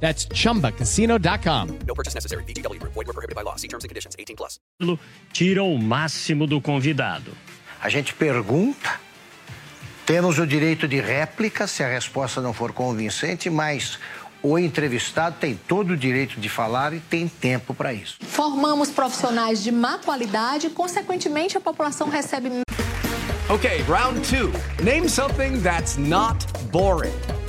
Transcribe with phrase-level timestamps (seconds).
[0.00, 1.78] That's chumbacasino.com.
[1.86, 2.44] No purchase necessary.
[2.44, 2.92] VGW Group.
[2.94, 3.56] Void were prohibited by law.
[3.56, 4.14] See terms and conditions.
[4.18, 4.60] 18 plus.
[5.32, 7.32] tira o máximo do convidado.
[7.82, 8.98] A gente pergunta,
[10.04, 13.98] temos o direito de réplica se a resposta não for convincente, mas
[14.42, 18.18] o entrevistado tem todo o direito de falar e tem tempo para isso.
[18.22, 22.50] Formamos profissionais de má qualidade e, consequentemente, a população recebe.
[23.48, 24.50] Okay, round two.
[24.82, 27.14] Name something that's not boring.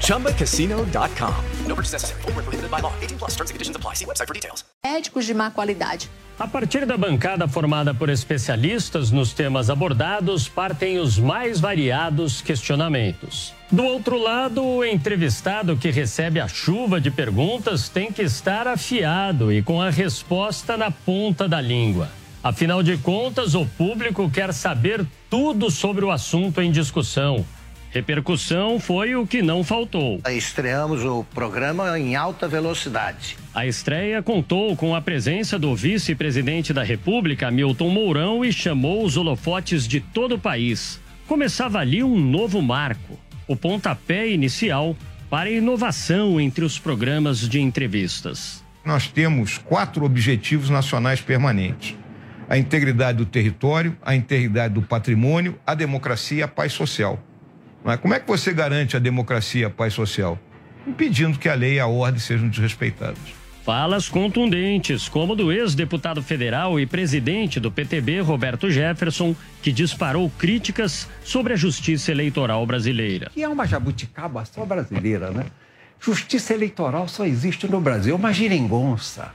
[0.00, 1.34] ChumbaCasino.com.
[1.66, 2.22] No purchase necessary.
[2.22, 2.92] Void were prohibited by law.
[3.00, 3.30] 18 plus.
[3.36, 3.94] Terms and conditions apply.
[3.94, 4.64] See website for details.
[4.84, 6.08] Médicos de má qualidade.
[6.38, 13.54] A partir da bancada formada por especialistas nos temas abordados, partem os mais variados questionamentos.
[13.72, 19.50] Do outro lado, o entrevistado que recebe a chuva de perguntas tem que estar afiado
[19.50, 22.10] e com a resposta na ponta da língua.
[22.42, 27.46] Afinal de contas, o público quer saber tudo sobre o assunto em discussão.
[27.96, 30.20] Repercussão foi o que não faltou.
[30.28, 33.38] Estreamos o programa em alta velocidade.
[33.54, 39.16] A estreia contou com a presença do vice-presidente da República, Milton Mourão, e chamou os
[39.16, 41.00] holofotes de todo o país.
[41.26, 44.94] Começava ali um novo marco, o pontapé inicial
[45.30, 48.62] para a inovação entre os programas de entrevistas.
[48.84, 51.96] Nós temos quatro objetivos nacionais permanentes:
[52.46, 57.18] a integridade do território, a integridade do patrimônio, a democracia e a paz social.
[57.86, 60.36] Mas como é que você garante a democracia e a paz social?
[60.84, 63.16] Impedindo que a lei e a ordem sejam desrespeitadas.
[63.64, 71.08] Falas contundentes, como do ex-deputado federal e presidente do PTB, Roberto Jefferson, que disparou críticas
[71.22, 73.30] sobre a justiça eleitoral brasileira.
[73.32, 75.46] Que é uma jabuticaba só brasileira, né?
[76.00, 79.30] Justiça eleitoral só existe no Brasil, é uma geringonça.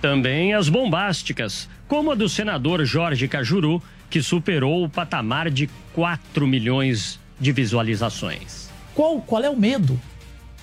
[0.00, 6.46] Também as bombásticas, como a do senador Jorge Cajuru, que superou o patamar de 4
[6.46, 8.68] milhões de visualizações.
[8.94, 9.98] Qual, qual é o medo?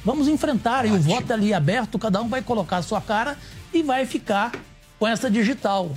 [0.04, 3.38] Vamos enfrentar e o voto é ali aberto, cada um vai colocar a sua cara
[3.74, 4.52] e vai ficar
[4.98, 5.92] com essa digital.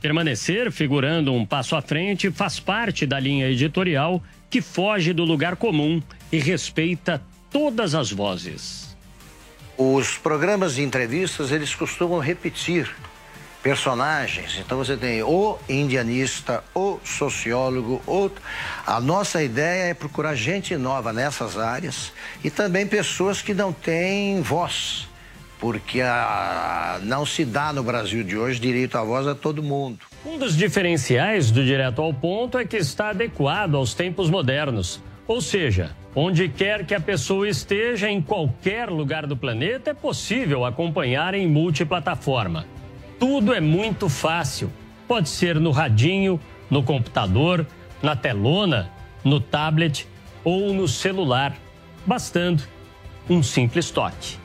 [0.00, 5.56] Permanecer figurando um passo à frente faz parte da linha editorial que foge do lugar
[5.56, 8.96] comum e respeita todas as vozes.
[9.78, 12.90] Os programas de entrevistas, eles costumam repetir
[13.62, 14.58] personagens.
[14.58, 18.30] Então você tem o indianista, o sociólogo, o...
[18.86, 22.12] a nossa ideia é procurar gente nova nessas áreas
[22.42, 25.08] e também pessoas que não têm voz,
[25.60, 26.98] porque a...
[27.02, 30.00] não se dá no Brasil de hoje direito à voz a todo mundo.
[30.26, 35.00] Um dos diferenciais do Direto ao Ponto é que está adequado aos tempos modernos.
[35.26, 40.64] Ou seja, onde quer que a pessoa esteja, em qualquer lugar do planeta, é possível
[40.64, 42.66] acompanhar em multiplataforma.
[43.22, 44.68] Tudo é muito fácil.
[45.06, 47.64] Pode ser no radinho, no computador,
[48.02, 48.90] na telona,
[49.22, 50.08] no tablet
[50.42, 51.56] ou no celular,
[52.04, 52.64] bastando
[53.30, 54.36] um simples toque.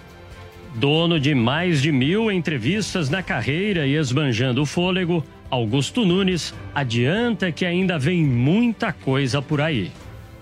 [0.75, 7.51] Dono de mais de mil entrevistas na carreira e esbanjando o fôlego, Augusto Nunes adianta
[7.51, 9.91] que ainda vem muita coisa por aí.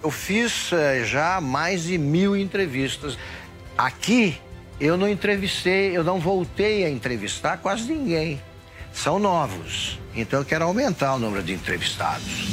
[0.03, 3.17] Eu fiz eh, já mais de mil entrevistas.
[3.77, 4.37] Aqui
[4.79, 8.39] eu não entrevistei, eu não voltei a entrevistar quase ninguém.
[8.91, 9.99] São novos.
[10.15, 12.47] Então eu quero aumentar o número de entrevistados.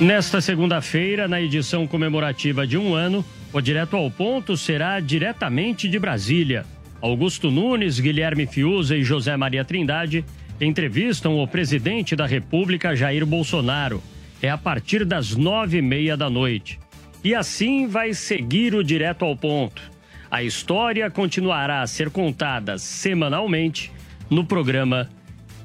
[0.00, 3.22] Nesta segunda-feira, na edição comemorativa de um ano,
[3.52, 6.64] o Direto ao Ponto será diretamente de Brasília.
[7.02, 10.24] Augusto Nunes, Guilherme Fiuza e José Maria Trindade
[10.60, 14.02] entrevistam o presidente da República, Jair Bolsonaro.
[14.40, 16.78] É a partir das nove e meia da noite.
[17.22, 19.82] E assim vai seguir o Direto ao Ponto.
[20.30, 23.92] A história continuará a ser contada semanalmente
[24.30, 25.10] no programa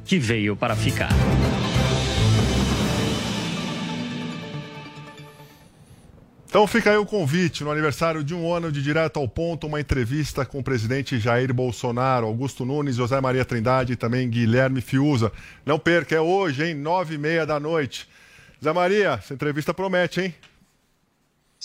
[0.04, 1.10] que veio para ficar.
[6.46, 9.80] Então fica aí o convite no aniversário de um ano de Direto ao Ponto, uma
[9.80, 15.32] entrevista com o presidente Jair Bolsonaro, Augusto Nunes, José Maria Trindade e também Guilherme Fiuza.
[15.66, 16.74] Não perca, é hoje, hein?
[16.74, 18.08] Nove e meia da noite.
[18.64, 20.36] Zé Maria, essa entrevista promete, hein?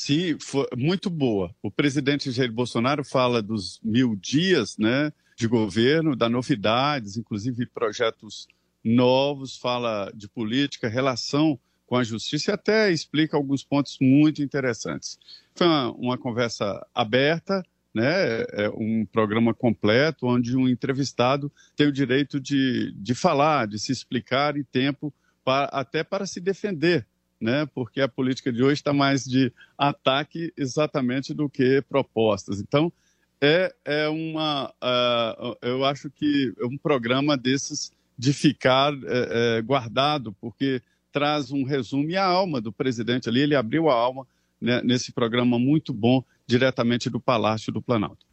[0.00, 1.54] Se for muito boa.
[1.62, 8.48] O presidente Jair Bolsonaro fala dos mil dias né, de governo, da novidades, inclusive projetos
[8.82, 15.18] novos, fala de política, relação com a justiça e até explica alguns pontos muito interessantes.
[15.54, 17.62] Foi uma, uma conversa aberta,
[17.94, 23.78] né, é um programa completo, onde um entrevistado tem o direito de, de falar, de
[23.78, 25.12] se explicar e tempo
[25.44, 27.06] até para se defender,
[27.40, 32.60] né, porque a política de hoje está mais de ataque exatamente do que propostas.
[32.60, 32.92] Então,
[33.40, 34.72] é, é uma.
[34.82, 41.50] Uh, eu acho que é um programa desses de ficar é, é, guardado, porque traz
[41.50, 43.40] um resumo e a alma do presidente ali.
[43.40, 44.26] Ele abriu a alma
[44.60, 48.26] né, nesse programa muito bom, diretamente do Palácio do Planalto.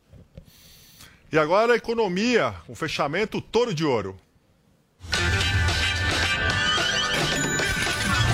[1.32, 4.18] E agora a economia, o fechamento touro de ouro.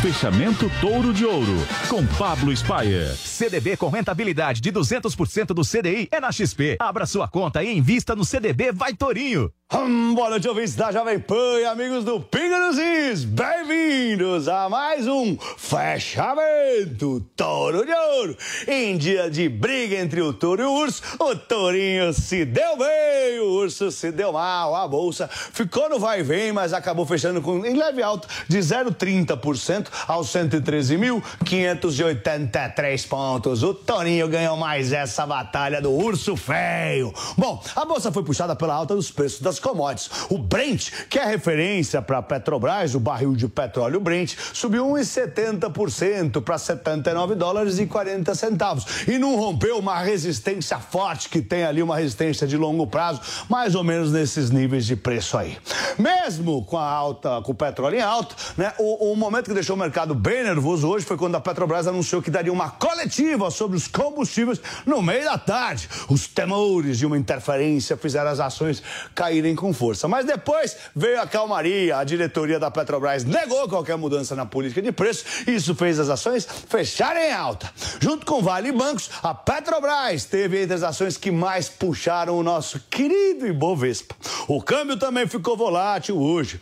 [0.04, 3.16] Fechamento Touro de Ouro, com Pablo Spayer.
[3.44, 6.78] CDB com rentabilidade de 200% do CDI é na XP.
[6.80, 9.52] Abra sua conta e invista no CDB Vai Torinho.
[9.76, 13.26] Hum, boa noite, ouvintes da Jovem Pan e amigos do Pinga dos Is.
[13.26, 18.38] Bem-vindos a mais um Fechamento Touro de Ouro.
[18.68, 23.40] Em dia de briga entre o touro e o urso, o tourinho se deu bem,
[23.40, 24.76] o urso se deu mal.
[24.76, 28.60] A bolsa ficou no vai e vem, mas acabou fechando com em leve alta de
[28.60, 33.33] 0,30% aos 113.583 pontos.
[33.36, 37.12] O tourinho ganhou mais essa batalha do urso feio.
[37.36, 40.10] Bom, a bolsa foi puxada pela alta dos preços das commodities.
[40.30, 46.42] O Brent, que é referência para a Petrobras, o barril de petróleo Brent, subiu 1,70%
[46.44, 48.86] para 79 dólares e 40 centavos.
[49.08, 53.20] E não rompeu uma resistência forte que tem ali, uma resistência de longo prazo,
[53.50, 55.58] mais ou menos nesses níveis de preço aí.
[55.98, 59.76] Mesmo com a alta, com o petróleo em alta, né, o, o momento que deixou
[59.76, 63.13] o mercado bem nervoso hoje foi quando a Petrobras anunciou que daria uma coletiva
[63.52, 65.90] sobre os combustíveis no meio da tarde.
[66.10, 68.82] Os temores de uma interferência fizeram as ações
[69.14, 70.08] caírem com força.
[70.08, 74.92] Mas depois veio a calmaria, a diretoria da Petrobras negou qualquer mudança na política de
[74.92, 77.72] preço isso fez as ações fecharem em alta.
[78.00, 82.44] Junto com Vale e Bancos, a Petrobras teve entre as ações que mais puxaram o
[82.44, 84.16] nosso querido Ibovespa.
[84.48, 86.60] O câmbio também ficou volátil hoje.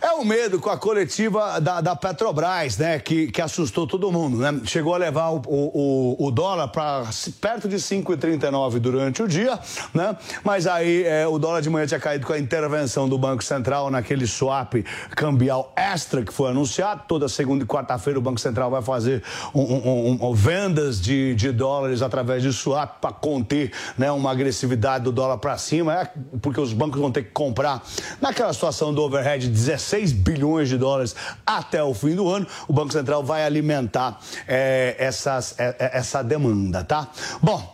[0.00, 4.38] É o medo com a coletiva da, da Petrobras, né, que, que assustou todo mundo,
[4.38, 4.60] né?
[4.64, 7.04] Chegou a levar o, o, o dólar para
[7.40, 9.58] perto de 5,39 durante o dia,
[9.94, 10.16] né?
[10.44, 13.90] Mas aí é, o dólar de manhã tinha caído com a intervenção do Banco Central
[13.90, 14.74] naquele swap
[15.10, 17.02] cambial extra que foi anunciado.
[17.06, 19.22] Toda segunda e quarta-feira o Banco Central vai fazer
[19.54, 25.04] um, um, um, vendas de, de dólares através de swap para conter né, uma agressividade
[25.04, 26.10] do dólar para cima, é,
[26.40, 27.82] porque os bancos vão ter que comprar
[28.20, 31.14] naquela situação do overhead 16 bilhões de dólares
[31.46, 32.46] até o fim do ano.
[32.68, 37.08] O Banco Central vai alimentar é, essas, essa demanda, tá?
[37.42, 37.72] Bom,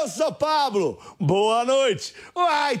[0.00, 0.98] Eu sou Pablo.
[1.18, 2.14] Boa noite.
[2.34, 2.80] Vai,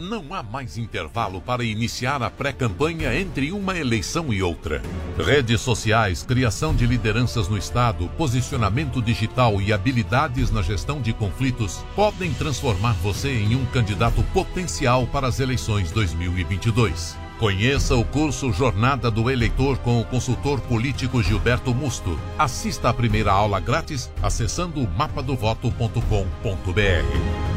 [0.00, 4.82] Não há mais intervalo para iniciar a pré-campanha entre uma eleição e outra.
[5.18, 11.84] Redes sociais, criação de lideranças no Estado, posicionamento digital e habilidades na gestão de conflitos
[11.94, 17.30] podem transformar você em um candidato potencial para as eleições 2022.
[17.40, 22.20] Conheça o curso Jornada do Eleitor com o consultor político Gilberto Musto.
[22.38, 27.49] Assista a primeira aula grátis acessando mapadovoto.com.br.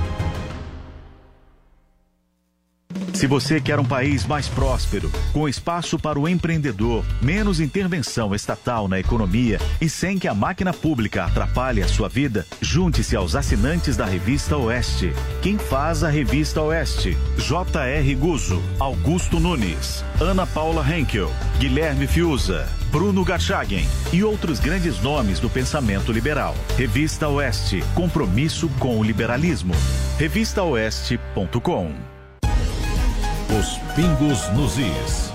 [3.24, 8.89] Se você quer um país mais próspero, com espaço para o empreendedor, menos intervenção estatal
[8.89, 13.96] na economia e sem que a máquina pública atrapalhe a sua vida, junte-se aos assinantes
[13.96, 15.13] da Revista Oeste.
[15.42, 17.18] Quem faz a Revista Oeste?
[17.38, 18.15] J.R.
[18.15, 25.50] Guzo, Augusto Nunes, Ana Paula Henkel, Guilherme Fiuza, Bruno Garchagen e outros grandes nomes do
[25.50, 26.58] pensamento liberal.
[26.75, 29.74] Revista Oeste, compromisso com o liberalismo.
[30.20, 32.12] Revistaoeste.com
[33.60, 35.32] Os pingos nos is.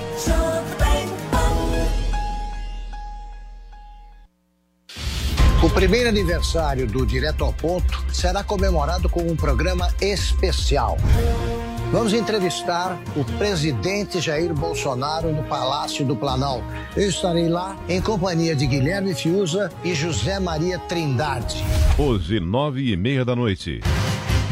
[5.63, 10.97] O primeiro aniversário do Direto ao Ponto será comemorado com um programa especial.
[11.93, 16.65] Vamos entrevistar o presidente Jair Bolsonaro no Palácio do Planalto.
[16.97, 21.63] Eu estarei lá em companhia de Guilherme Fiuza e José Maria Trindade.
[21.97, 23.81] Hoje, nove e meia da noite.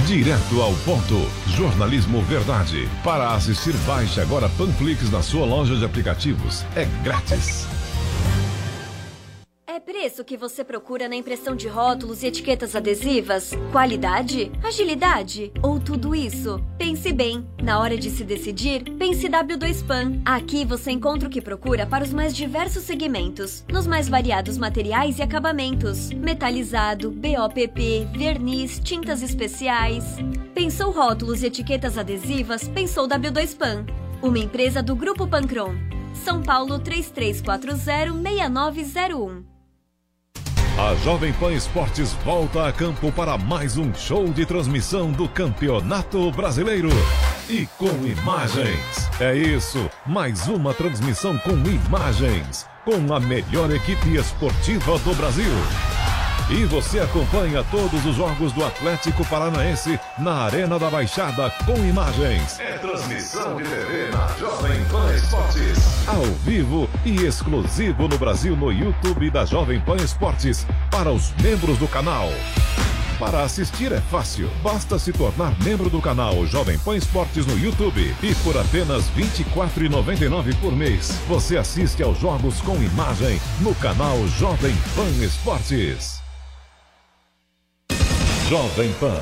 [0.07, 1.29] Direto ao ponto.
[1.49, 2.89] Jornalismo Verdade.
[3.03, 6.65] Para assistir, baixe agora Panflix na sua loja de aplicativos.
[6.77, 7.67] É grátis.
[10.07, 13.51] Preço que você procura na impressão de rótulos e etiquetas adesivas?
[13.73, 14.53] Qualidade?
[14.63, 15.51] Agilidade?
[15.61, 16.63] Ou tudo isso?
[16.79, 17.45] Pense bem.
[17.61, 20.23] Na hora de se decidir, pense W2PAN.
[20.25, 25.19] Aqui você encontra o que procura para os mais diversos segmentos, nos mais variados materiais
[25.19, 30.05] e acabamentos: metalizado, BOPP, verniz, tintas especiais.
[30.55, 32.69] Pensou rótulos e etiquetas adesivas?
[32.69, 33.85] Pensou W2PAN.
[34.23, 35.75] Uma empresa do Grupo Pancron.
[36.15, 39.46] São Paulo 3340-6901.
[40.78, 46.30] A Jovem Pan Esportes volta a campo para mais um show de transmissão do Campeonato
[46.33, 46.90] Brasileiro.
[47.49, 49.11] E com imagens.
[49.18, 52.66] É isso, mais uma transmissão com imagens.
[52.85, 55.50] Com a melhor equipe esportiva do Brasil.
[56.49, 62.61] E você acompanha todos os jogos do Atlético Paranaense na Arena da Baixada com imagens.
[62.61, 66.07] É transmissão de TV na Jovem Pan Esportes.
[66.07, 71.79] Ao vivo e exclusivo no Brasil no YouTube da Jovem Pan Esportes para os membros
[71.79, 72.29] do canal.
[73.19, 78.15] Para assistir é fácil, basta se tornar membro do canal Jovem Pan Esportes no YouTube
[78.23, 84.17] e por apenas R$ 24,99 por mês você assiste aos jogos com imagem no canal
[84.29, 86.16] Jovem Pan Esportes.
[88.49, 89.12] Jovem Pan,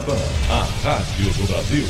[0.50, 1.86] a rádio do Brasil.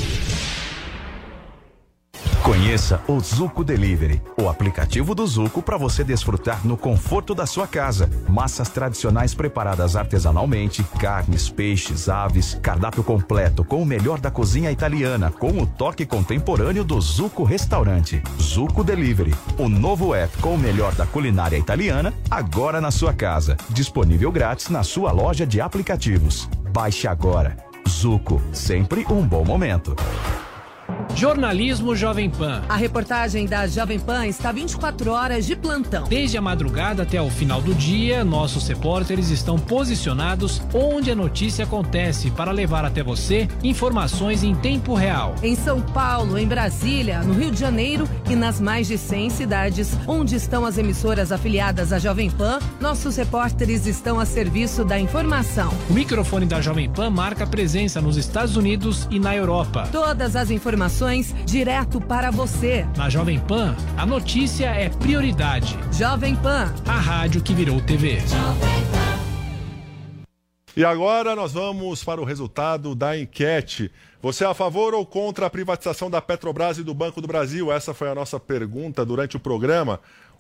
[2.45, 7.67] Conheça o Zuco Delivery, o aplicativo do Zuco para você desfrutar no conforto da sua
[7.67, 8.09] casa.
[8.29, 15.33] Massas tradicionais preparadas artesanalmente, carnes, peixes, aves, cardápio completo com o melhor da cozinha italiana,
[15.33, 18.23] com o toque contemporâneo do Zuco Restaurante.
[18.41, 23.57] Zuco Delivery, o novo app com o melhor da culinária italiana, agora na sua casa.
[23.71, 26.49] Disponível grátis na sua loja de aplicativos.
[26.75, 27.57] Baixe agora.
[27.89, 29.95] Zuco, sempre um bom momento.
[31.15, 32.63] Jornalismo Jovem Pan.
[32.69, 36.05] A reportagem da Jovem Pan está 24 horas de plantão.
[36.09, 41.65] Desde a madrugada até o final do dia, nossos repórteres estão posicionados onde a notícia
[41.65, 45.35] acontece para levar até você informações em tempo real.
[45.43, 49.97] Em São Paulo, em Brasília, no Rio de Janeiro e nas mais de 100 cidades
[50.07, 55.73] onde estão as emissoras afiliadas à Jovem Pan, nossos repórteres estão a serviço da informação.
[55.89, 59.89] O microfone da Jovem Pan marca presença nos Estados Unidos e na Europa.
[59.93, 60.94] Todas as informações
[61.45, 62.87] direto para você.
[62.97, 65.77] Na Jovem Pan, a notícia é prioridade.
[65.93, 68.19] Jovem Pan, a rádio que virou TV.
[70.77, 73.91] E agora nós vamos para o resultado da enquete.
[74.23, 77.73] Você é a favor ou contra a privatização da Petrobras e do Banco do Brasil?
[77.73, 79.99] Essa foi a nossa pergunta durante o programa.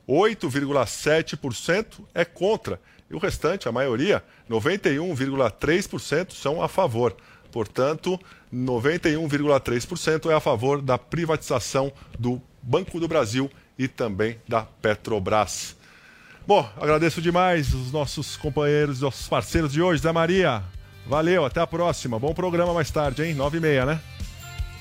[0.09, 2.81] 8,7% é contra.
[3.11, 7.17] E o restante, a maioria, 91,3% são a favor.
[7.55, 8.19] Portanto,
[8.53, 15.77] 91,3% é a favor da privatização do Banco do Brasil e também da Petrobras.
[16.45, 20.65] Bom, agradeço demais os nossos companheiros, nossos parceiros de hoje, Zé Maria.
[21.07, 22.19] Valeu, até a próxima.
[22.19, 23.35] Bom programa mais tarde, hein?
[23.35, 24.01] Nove e meia, né?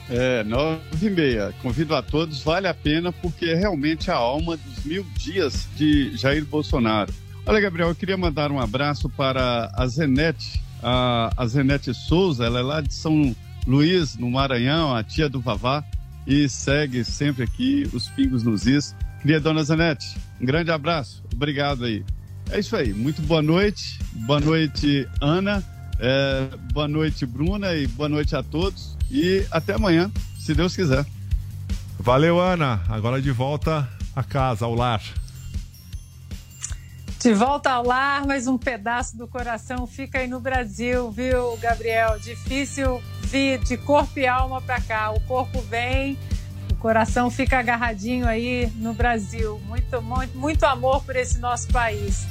[0.10, 1.54] É, nove e meia.
[1.62, 6.18] Convido a todos, vale a pena porque é realmente a alma dos mil dias de
[6.18, 7.14] Jair Bolsonaro.
[7.46, 12.60] Olha, Gabriel, eu queria mandar um abraço para a Zenete, a, a Zenete Souza, ela
[12.60, 13.36] é lá de São
[13.66, 15.84] Luís, no Maranhão, a tia do Vavá.
[16.28, 18.96] e segue sempre aqui os Pingos nos Is.
[19.22, 21.24] Queria, dona Zanete, um grande abraço.
[21.34, 22.04] Obrigado aí.
[22.52, 22.94] É isso aí.
[22.94, 24.00] Muito boa noite.
[24.26, 25.64] Boa noite, Ana.
[26.00, 27.74] É, boa noite, Bruna.
[27.74, 28.98] E boa noite a todos.
[29.10, 31.06] E até amanhã, se Deus quiser.
[31.98, 32.82] Valeu, Ana.
[32.90, 35.02] Agora de volta a casa, ao lar.
[37.24, 42.20] De volta ao lar, mas um pedaço do coração fica aí no Brasil, viu, Gabriel?
[42.20, 45.10] Difícil vir de corpo e alma para cá.
[45.10, 46.20] O corpo vem,
[46.70, 49.58] o coração fica agarradinho aí no Brasil.
[49.66, 52.28] Muito, muito, muito amor por esse nosso país.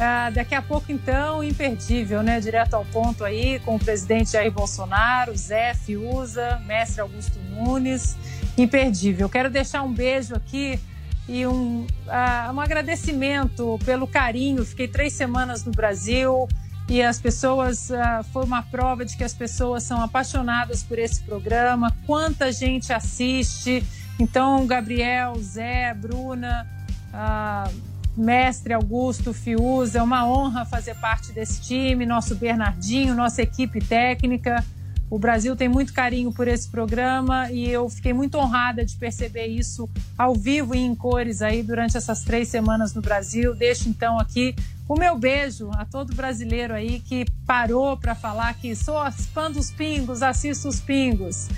[0.00, 2.40] Ah, daqui a pouco, então, imperdível, né?
[2.40, 8.16] Direto ao ponto aí, com o presidente Jair Bolsonaro, Zé Fiuza, mestre Augusto Nunes.
[8.58, 9.28] Imperdível.
[9.28, 10.80] Quero deixar um beijo aqui
[11.28, 14.64] e um, uh, um agradecimento pelo carinho.
[14.64, 16.46] Fiquei três semanas no Brasil
[16.88, 21.22] e as pessoas uh, foi uma prova de que as pessoas são apaixonadas por esse
[21.22, 21.94] programa.
[22.06, 23.84] Quanta gente assiste!
[24.18, 26.68] Então, Gabriel, Zé, Bruna,
[27.12, 27.74] uh,
[28.16, 32.06] mestre Augusto, Fiuza, é uma honra fazer parte desse time.
[32.06, 34.64] Nosso Bernardinho, nossa equipe técnica.
[35.10, 39.46] O Brasil tem muito carinho por esse programa e eu fiquei muito honrada de perceber
[39.46, 43.54] isso ao vivo e em cores aí durante essas três semanas no Brasil.
[43.54, 44.54] Deixo então aqui
[44.88, 48.98] o meu beijo a todo brasileiro aí que parou para falar que sou
[49.32, 51.48] fã dos pingos, assisto os pingos.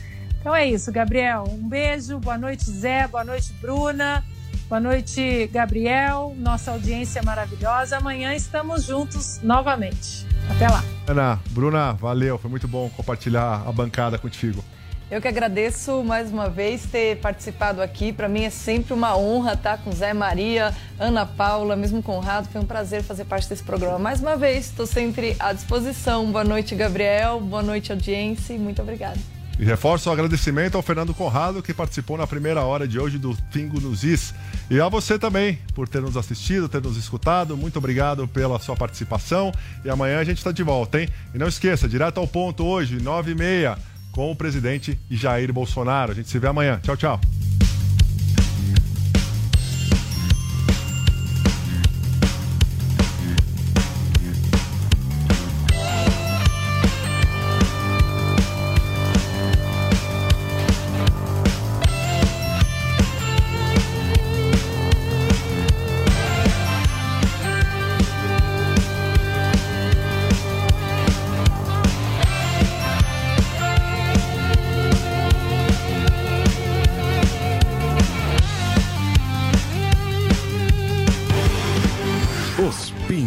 [0.40, 1.44] Então é isso, Gabriel.
[1.48, 4.24] Um beijo, boa noite, Zé, boa noite, Bruna.
[4.68, 6.34] Boa noite, Gabriel.
[6.38, 7.98] Nossa audiência maravilhosa.
[7.98, 10.26] Amanhã estamos juntos novamente.
[10.50, 10.84] Até lá.
[11.06, 12.38] Ana, Bruna, valeu.
[12.38, 14.64] Foi muito bom compartilhar a bancada contigo.
[15.08, 18.12] Eu que agradeço mais uma vez ter participado aqui.
[18.12, 22.48] Para mim é sempre uma honra estar com Zé Maria, Ana Paula, mesmo Conrado.
[22.48, 24.00] Foi um prazer fazer parte desse programa.
[24.00, 26.32] Mais uma vez, estou sempre à disposição.
[26.32, 27.40] Boa noite, Gabriel.
[27.40, 28.52] Boa noite, audiência.
[28.52, 29.35] E muito obrigada.
[29.58, 33.34] E reforço o agradecimento ao Fernando Conrado, que participou na primeira hora de hoje do
[33.50, 34.34] Pingo nos Is.
[34.70, 37.56] E a você também, por ter nos assistido, ter nos escutado.
[37.56, 39.52] Muito obrigado pela sua participação.
[39.84, 41.08] E amanhã a gente está de volta, hein?
[41.34, 43.78] E não esqueça, direto ao ponto hoje, 9 e meia,
[44.12, 46.12] com o presidente Jair Bolsonaro.
[46.12, 46.78] A gente se vê amanhã.
[46.82, 47.20] Tchau, tchau.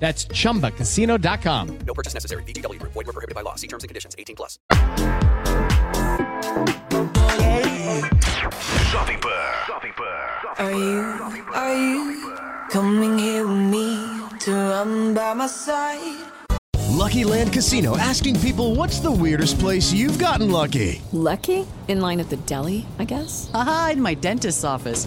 [0.00, 1.78] That's chumbacasino.com.
[1.86, 2.42] No purchase necessary.
[2.44, 2.92] VGW Group.
[2.94, 3.54] Void were prohibited by law.
[3.54, 4.16] See terms and conditions.
[4.18, 4.58] 18 plus.
[8.90, 9.60] Jovem Pan.
[9.68, 9.92] Jovem
[10.58, 12.34] Are you, are you
[12.70, 13.96] coming here with me
[14.40, 16.26] to run by my side?
[16.88, 21.00] Lucky Land Casino asking people what's the weirdest place you've gotten lucky?
[21.12, 21.66] Lucky?
[21.88, 23.50] In line at the deli, I guess?
[23.54, 25.06] Aha, in my dentist's office.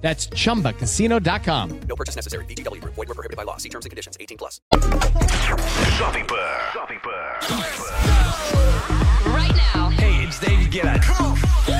[0.00, 1.80] That's chumbacasino.com.
[1.88, 2.44] No purchase necessary.
[2.46, 2.94] VGW Group.
[2.94, 3.58] Void were prohibited by law.
[3.58, 4.16] See terms and conditions.
[4.18, 4.60] 18 plus.
[4.72, 6.58] Jovem Pan.
[6.72, 7.40] Jovem Pan.
[9.32, 9.90] Right now.
[9.90, 10.98] Hey, it's David Guetta.
[11.02, 11.79] Hi, I'm